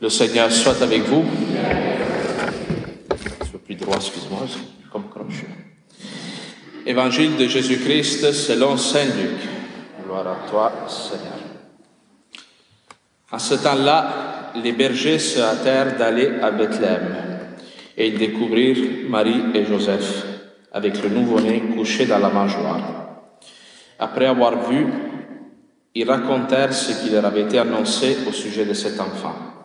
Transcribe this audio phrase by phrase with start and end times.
[0.00, 1.24] Le Seigneur soit avec vous.
[3.52, 4.46] Je plus droit, excuse-moi,
[4.90, 5.04] comme.
[6.86, 9.36] Évangile de Jésus-Christ selon Saint Luc.
[10.02, 11.38] Gloire à toi, Seigneur.
[13.30, 17.16] En ce temps-là, les bergers se hâtèrent d'aller à Bethléem
[17.96, 20.24] et ils découvrirent Marie et Joseph
[20.72, 23.20] avec le nouveau-né couché dans la mangeoire.
[23.98, 24.86] Après avoir vu,
[25.94, 29.59] ils racontèrent ce qui leur avait été annoncé au sujet de cet enfant.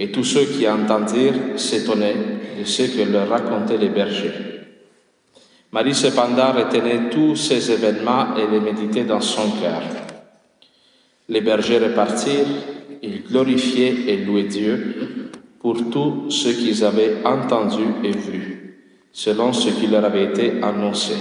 [0.00, 2.16] Et tous ceux qui entendirent s'étonnaient
[2.58, 4.32] de ce que leur racontaient les bergers.
[5.72, 9.82] Marie cependant retenait tous ces événements et les méditait dans son cœur.
[11.28, 12.46] Les bergers repartirent,
[13.02, 18.78] ils glorifiaient et louaient Dieu pour tout ce qu'ils avaient entendu et vu,
[19.12, 21.12] selon ce qui leur avait été annoncé.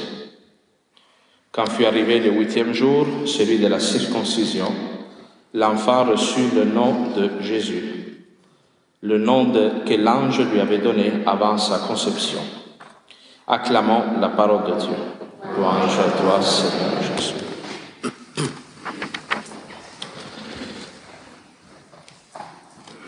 [1.51, 4.71] Quand fut arrivé le huitième jour, celui de la circoncision,
[5.53, 7.98] l'enfant reçut le nom de Jésus
[9.01, 9.51] le nom
[9.85, 12.39] que l'ange lui avait donné avant sa conception.
[13.47, 14.95] Acclamons la parole de Dieu.
[15.57, 17.33] Louange à toi, Seigneur Jésus.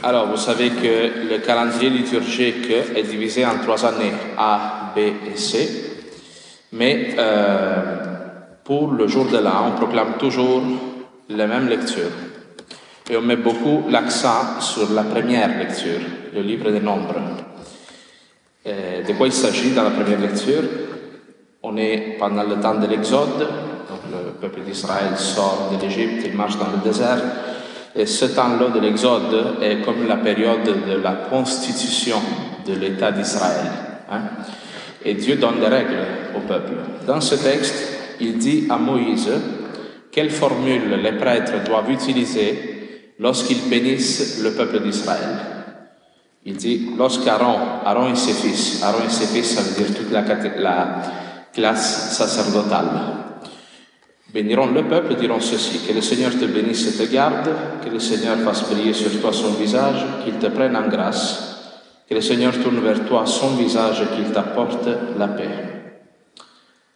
[0.04, 5.38] Alors, vous savez que le calendrier liturgique est divisé en trois années, A, B et
[5.38, 6.00] C.
[6.72, 7.98] Mais euh,
[8.64, 10.64] pour le jour de l'an, on proclame toujours
[11.30, 12.31] les mêmes lectures.
[13.12, 16.00] Et on met beaucoup l'accent sur la première lecture,
[16.34, 17.20] le livre des Nombres.
[18.66, 20.64] De quoi il s'agit dans la première lecture?
[21.62, 26.38] On est pendant le temps de l'Exode, donc le peuple d'Israël sort de l'Égypte, il
[26.38, 27.22] marche dans le désert.
[27.94, 32.16] Et ce temps-là de l'Exode est comme la période de la constitution
[32.66, 33.72] de l'État d'Israël.
[34.10, 34.22] Hein.
[35.04, 36.00] Et Dieu donne des règles
[36.38, 36.76] au peuple.
[37.06, 37.76] Dans ce texte,
[38.22, 39.30] il dit à Moïse
[40.14, 42.78] quelle formule les prêtres doivent utiliser
[43.22, 45.38] lorsqu'ils bénissent le peuple d'Israël.
[46.44, 47.56] Il dit, lorsqu'Aaron,
[47.86, 50.24] Aaron et ses fils, Aaron et ses fils, ça veut dire toute la,
[50.58, 51.02] la
[51.54, 52.90] classe sacerdotale,
[54.34, 57.48] béniront le peuple, diront ceci, que le Seigneur te bénisse et te garde,
[57.86, 61.60] que le Seigneur fasse briller sur toi son visage, qu'il te prenne en grâce,
[62.10, 65.50] que le Seigneur tourne vers toi son visage et qu'il t'apporte la paix.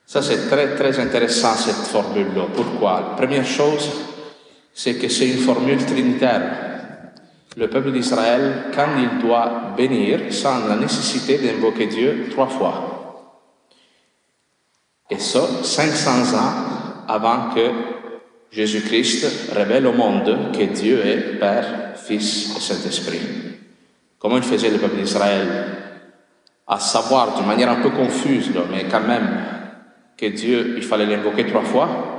[0.07, 2.45] Ça, c'est très, très intéressant, cette formule-là.
[2.55, 3.15] Pourquoi?
[3.15, 3.89] Première chose,
[4.75, 6.41] c'est que c'est une formule trinitaire.
[7.55, 13.41] Le peuple d'Israël, quand il doit bénir, sent la nécessité d'invoquer Dieu trois fois.
[15.09, 16.53] Et ça, 500 ans
[17.07, 17.71] avant que
[18.51, 23.21] Jésus-Christ révèle au monde que Dieu est Père, Fils et Saint-Esprit.
[24.19, 25.47] Comment il faisait le peuple d'Israël?
[26.67, 29.39] À savoir, d'une manière un peu confuse, mais quand même,
[30.17, 32.14] que Dieu, il fallait l'invoquer trois fois.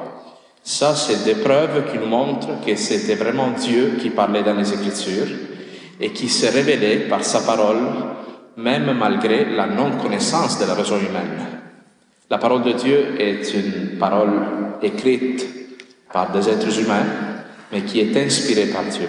[0.66, 4.72] Ça, c'est des preuves qui nous montrent que c'était vraiment Dieu qui parlait dans les
[4.74, 5.28] Écritures
[6.00, 7.86] et qui s'est révélé par sa parole,
[8.56, 11.60] même malgré la non-connaissance de la raison humaine.
[12.28, 14.42] La parole de Dieu est une parole
[14.82, 15.46] écrite
[16.12, 17.06] par des êtres humains,
[17.70, 19.08] mais qui est inspirée par Dieu.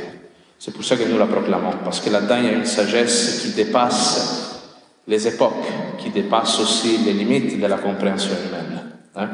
[0.60, 3.42] C'est pour ça que nous la proclamons, parce que là-dedans, il y a une sagesse
[3.42, 4.62] qui dépasse
[5.08, 5.66] les époques,
[5.98, 8.84] qui dépasse aussi les limites de la compréhension humaine.
[9.16, 9.30] Hein.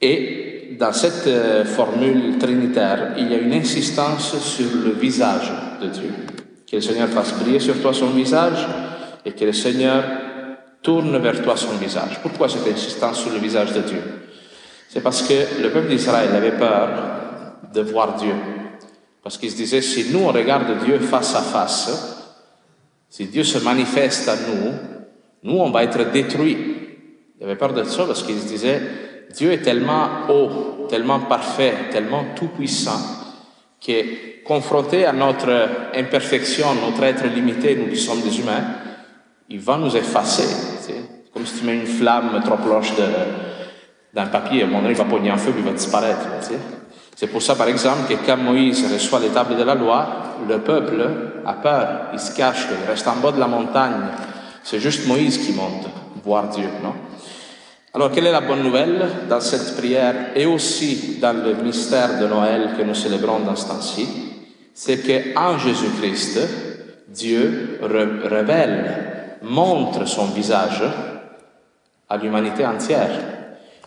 [0.00, 0.39] Et
[0.78, 6.10] dans cette euh, formule trinitaire, il y a une insistance sur le visage de Dieu.
[6.70, 8.66] Que le Seigneur fasse briller sur toi son visage
[9.24, 10.04] et que le Seigneur
[10.82, 12.20] tourne vers toi son visage.
[12.22, 14.02] Pourquoi cette insistance sur le visage de Dieu?
[14.88, 16.88] C'est parce que le peuple d'Israël avait peur
[17.72, 18.34] de voir Dieu.
[19.22, 22.16] Parce qu'il se disait, si nous on regarde Dieu face à face,
[23.08, 24.72] si Dieu se manifeste à nous,
[25.42, 26.56] nous on va être détruits.
[27.38, 28.80] Il avait peur de ça parce qu'il se disait,
[29.34, 33.00] Dieu est tellement haut, tellement parfait, tellement tout-puissant,
[33.84, 38.64] que confronté à notre imperfection, notre être limité, nous qui sommes des humains,
[39.48, 40.92] il va nous effacer.
[41.32, 42.92] Comme si tu mets une flamme trop proche
[44.12, 46.26] d'un papier, à un il va pogner en feu, il va disparaître.
[47.14, 50.06] C'est pour ça, par exemple, que quand Moïse reçoit les tables de la loi,
[50.48, 51.06] le peuple
[51.46, 54.08] a peur, il se cache, il reste en bas de la montagne.
[54.64, 55.86] C'est juste Moïse qui monte
[56.24, 56.94] voir Dieu, non?
[57.92, 62.26] Alors, quelle est la bonne nouvelle dans cette prière et aussi dans le mystère de
[62.28, 64.06] Noël que nous célébrons dans ce temps-ci?
[64.72, 66.38] C'est qu'en Jésus-Christ,
[67.08, 70.84] Dieu révèle, montre son visage
[72.08, 73.10] à l'humanité entière.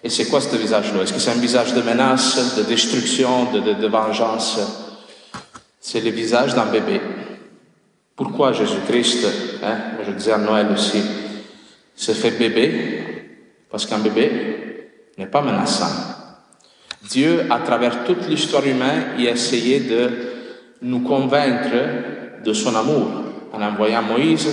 [0.04, 1.04] Et c'est quoi ce visage-là?
[1.04, 4.60] Est-ce que c'est un visage de menace, de destruction, de, vengeance?
[5.80, 7.00] C'est le visage d'un bébé.
[8.18, 9.26] Pourquoi Jésus-Christ,
[9.64, 11.02] hein, je disais à Noël aussi,
[11.96, 13.03] se fait bébé
[13.74, 15.90] parce qu'un bébé n'est pas menaçant.
[17.10, 20.12] Dieu, à travers toute l'histoire humaine, a essayé de
[20.84, 23.08] nous convaincre de son amour
[23.52, 24.48] en envoyant Moïse.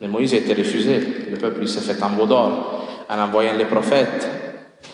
[0.00, 0.98] Mais Moïse a été refusé,
[1.30, 2.88] le peuple s'est fait en d'or.
[3.08, 4.28] En envoyant les prophètes,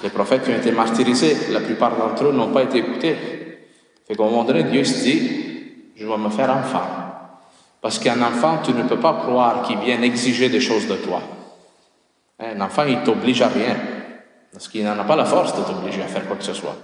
[0.03, 3.17] les prophètes ont été martyrisés, la plupart d'entre eux n'ont pas été écoutés.
[4.07, 5.31] Fait qu'à un moment donné, Dieu se dit,
[5.97, 6.85] je vais me faire enfant.
[7.81, 11.23] Parce qu'un enfant, tu ne peux pas croire qu'il vienne exiger des choses de toi.
[12.41, 13.77] Un enfant, il t'oblige à rien.
[14.53, 16.77] Parce qu'il n'en a pas la force de t'obliger à faire quoi que ce soit.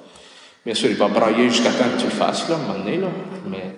[0.64, 3.06] Bien sûr, il va brailler jusqu'à que tu le fasses, là, là,
[3.46, 3.76] mais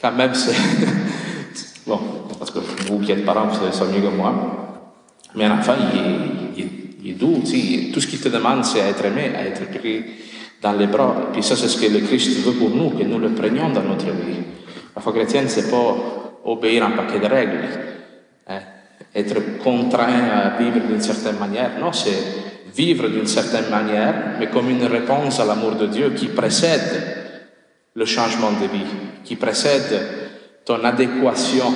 [0.00, 0.54] quand même, c'est.
[1.86, 2.00] bon,
[2.38, 4.32] parce que vous qui êtes parents, vous savez ça mieux que moi.
[5.34, 6.64] Mais un enfant, il est,
[7.04, 10.04] il est, tout ce qu'il te demande, c'est à être aimé, à être pris
[10.62, 11.14] dans les bras.
[11.32, 13.82] Puis ça, c'est ce que le Christ veut pour nous, que nous le prenions dans
[13.82, 14.42] notre vie.
[14.94, 15.94] La foi chrétienne, c'est pas
[16.44, 17.68] obéir un paquet de règles?
[19.14, 21.72] Être contraint à vivre d'une certaine manière.
[21.80, 22.22] Non, c'est
[22.74, 27.16] vivre d'une certaine manière, mais comme une réponse à l'amour de Dieu qui précède
[27.94, 28.86] le changement de vie,
[29.24, 30.00] qui précède
[30.64, 31.72] ton adéquation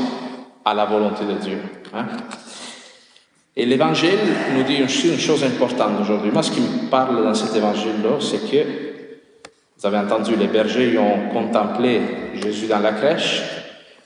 [0.64, 1.58] à la volonté de Dieu.
[1.94, 2.06] Hein.
[3.56, 4.18] Et l'évangile
[4.56, 6.30] nous dit aussi une chose importante aujourd'hui.
[6.30, 8.64] Moi, ce qui me parle dans cet évangile-là, c'est que,
[9.76, 12.00] vous avez entendu, les bergers ont contemplé
[12.34, 13.42] Jésus dans la crèche.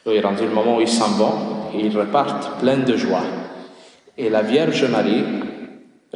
[0.06, 3.24] Il est rendu le moment où ils s'en vont ils repartent pleins de joie.
[4.18, 5.24] Et la Vierge Marie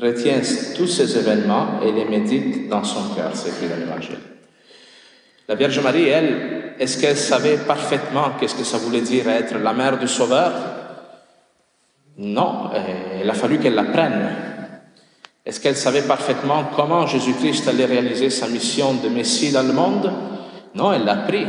[0.00, 0.40] retient
[0.76, 4.18] tous ces événements et les médite dans son cœur, c'est écrit dans l'Évangile.
[5.48, 9.72] La Vierge Marie, elle, est-ce qu'elle savait parfaitement qu'est-ce que ça voulait dire être la
[9.72, 10.52] mère du Sauveur?
[12.18, 12.70] Non,
[13.20, 14.36] il a fallu qu'elle l'apprenne.
[15.44, 20.12] Est-ce qu'elle savait parfaitement comment Jésus-Christ allait réaliser sa mission de Messie dans le monde?
[20.74, 21.46] Non, elle l'a appris.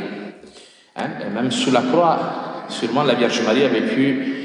[0.96, 1.10] Hein?
[1.34, 2.20] Même sous la croix,
[2.72, 4.42] sûrement la Vierge Marie a vécu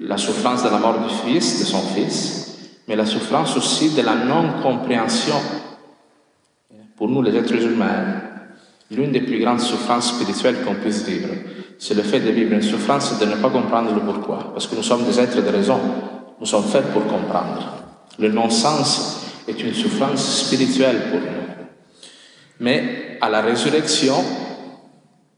[0.00, 4.02] la souffrance de la mort du Fils, de son Fils, mais la souffrance aussi de
[4.02, 5.36] la non-compréhension.
[6.96, 8.20] Pour nous, les êtres humains,
[8.90, 11.30] l'une des plus grandes souffrances spirituelles qu'on puisse vivre,
[11.78, 14.52] c'est le fait de vivre une souffrance et de ne pas comprendre le pourquoi.
[14.52, 15.80] Parce que nous sommes des êtres de raison.
[16.38, 17.84] Nous sommes faits pour comprendre.
[18.18, 21.44] Le non-sens est une souffrance spirituelle pour nous.
[22.60, 24.14] Mais à la résurrection,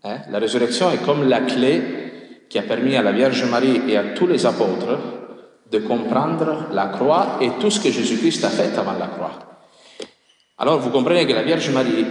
[0.05, 2.05] hein, la résurrection est comme la clé
[2.48, 4.98] qui a permis à la Vierge Marie et à tous les apôtres
[5.70, 9.38] de comprendre la croix et tout ce que Jésus-Christ a fait avant la croix.
[10.58, 12.06] Alors vous comprenez que la Vierge Marie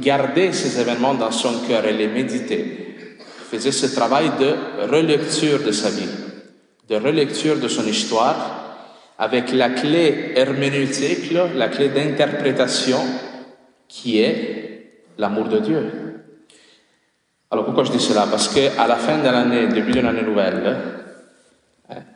[0.00, 2.96] gardait ces événements dans son cœur et les méditait,
[3.50, 6.08] faisait ce travail de relecture de sa vie,
[6.88, 8.58] de relecture de son histoire,
[9.18, 13.00] avec la clé herméneutique, la clé d'interprétation
[13.88, 15.90] qui est l'amour de Dieu.
[17.50, 18.26] Alors pourquoi je dis cela?
[18.30, 20.76] Parce qu'à la fin de l'année, début d'une année nouvelle,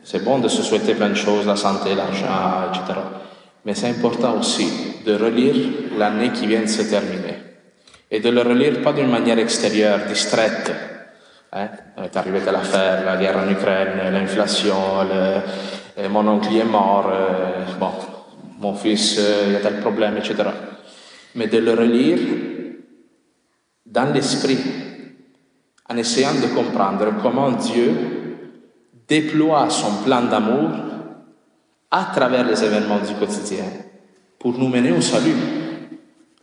[0.03, 2.99] c'est bon de se souhaiter plein de choses, la santé, l'argent, etc.
[3.65, 5.55] Mais c'est important aussi de relire
[5.97, 7.35] l'année qui vient de se terminer.
[8.11, 10.71] Et de le relire pas d'une manière extérieure, distraite.
[11.51, 11.69] Hein?
[12.03, 17.65] est arrivé telle affaire, la guerre en Ukraine, l'inflation, le, mon oncle est mort, euh,
[17.79, 17.91] bon,
[18.59, 20.35] mon fils, euh, il y a tel problème, etc.
[21.35, 22.19] Mais de le relire
[23.85, 24.57] dans l'esprit,
[25.93, 27.93] en essayant de comprendre comment Dieu
[29.07, 30.71] déploie son plan d'amour
[31.91, 33.65] à travers les événements du quotidien
[34.39, 35.35] pour nous mener au salut.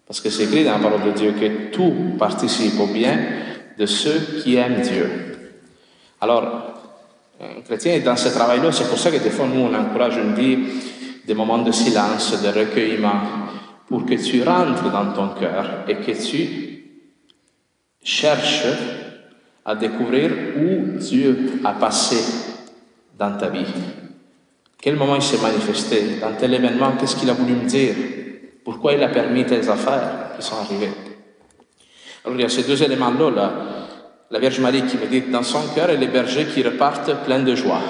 [0.07, 3.19] Parce que c'est écrit dans la parole de Dieu que tout participe au bien
[3.77, 5.11] de ceux qui aiment Dieu.
[6.21, 6.75] Alors,
[7.41, 10.19] un chrétien est dans ce travail-là, c'est pour ça que des fois nous on encourage,
[10.19, 10.59] on dit,
[11.27, 13.21] des moments de silence, de recueillement,
[13.89, 16.85] pour que tu rentres dans ton cœur et que tu
[18.03, 19.00] cherches
[19.65, 22.17] à découvrir où Dieu a passé
[23.19, 23.67] dans ta vie
[24.81, 27.95] Quel moment il s'est manifesté Dans tel événement, qu'est-ce qu'il a voulu me dire?
[28.65, 30.93] Pourquoi il a permis telles affaires qui sont arrivées?
[32.25, 33.53] Alors il y a ces deux éléments-là,
[34.31, 37.55] la Vierge Marie qui médite dans son cœur et les bergers qui repartent pleins de
[37.55, 37.81] joie.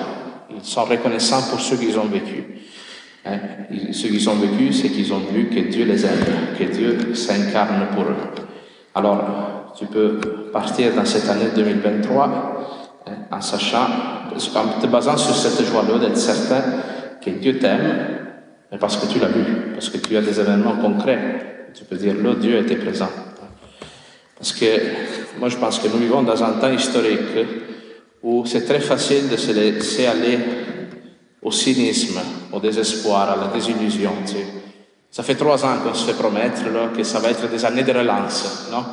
[0.54, 2.44] Ils sont reconnaissants pour ce qu'ils ont vécu.
[3.24, 3.38] Hein?
[3.92, 7.88] Ce qu'ils ont vécu, c'est qu'ils ont vu que Dieu les aime, que Dieu s'incarne
[7.94, 8.16] pour eux.
[8.94, 10.18] Alors, tu peux
[10.52, 12.60] partir dans cette année 2023
[13.06, 13.86] Hein, en sachant,
[14.32, 16.62] en te basant sur cette joie-là, d'être certain
[17.24, 18.18] que Dieu t'aime,
[18.70, 21.68] mais parce que tu l'as vu, parce que tu as des événements concrets.
[21.74, 23.08] Tu peux dire, là, Dieu était présent.
[24.36, 24.66] Parce que
[25.38, 27.46] moi, je pense que nous vivons dans un temps historique
[28.22, 30.38] où c'est très facile de se laisser aller
[31.42, 32.20] au cynisme,
[32.52, 34.12] au désespoir, à la désillusion.
[35.10, 37.82] Ça fait trois ans qu'on se fait promettre là, que ça va être des années
[37.82, 38.84] de relance, non?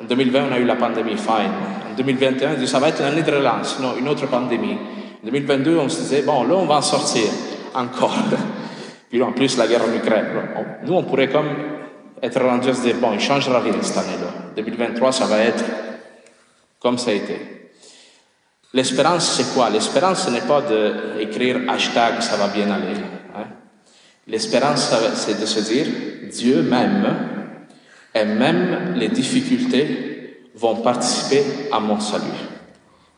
[0.00, 1.52] En 2020, on a eu la pandémie, fine.
[1.96, 4.78] 2021, on dit ça va être l'année de relance, non, une autre pandémie.
[5.22, 7.24] En 2022, on se disait, bon, là, on va en sortir
[7.74, 8.16] encore.
[9.10, 10.26] Puis en plus, la guerre en Ukraine.
[10.84, 11.48] Nous, on pourrait comme
[12.22, 14.52] être rendu à se dire, bon, il changera rien cette année-là.
[14.56, 15.64] 2023, ça va être
[16.80, 17.58] comme ça a été.
[18.74, 19.70] L'espérance, c'est quoi?
[19.70, 22.94] L'espérance, ce n'est pas d'écrire hashtag ça va bien aller.
[23.34, 23.46] Hein.
[24.26, 25.86] L'espérance, c'est de se dire
[26.30, 27.37] Dieu m'aime
[28.14, 32.24] et même les difficultés vont participer à mon salut.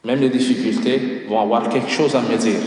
[0.05, 2.61] Même les difficultés vont avoir quelque chose à me dire,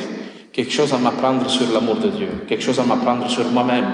[0.51, 3.85] quelque chose à m'apprendre sur l'amour de Dieu, quelque chose à m'apprendre sur moi-même,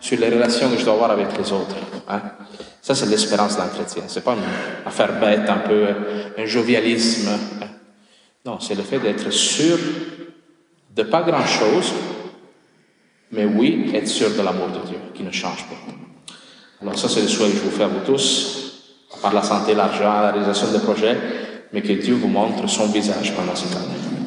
[0.00, 1.76] sur les relations que je dois avoir avec les autres.
[2.08, 2.20] Hein.
[2.82, 4.04] Ça, c'est l'espérance d'un chrétien.
[4.08, 5.86] C'est pas une affaire bête, un peu
[6.38, 7.28] un jovialisme.
[7.62, 7.66] Hein.
[8.44, 9.78] Non, c'est le fait d'être sûr
[10.96, 11.92] de pas grand-chose,
[13.32, 15.99] mais oui, être sûr de l'amour de Dieu qui ne change pas.
[16.82, 18.80] Alors ça, c'est le souhait que je vous fais à vous tous,
[19.20, 21.16] par la santé, l'argent, la réalisation des projets,
[21.72, 24.19] mais que Dieu vous montre son visage pendant cette année.